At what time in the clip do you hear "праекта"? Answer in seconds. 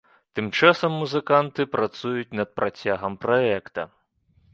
3.27-3.87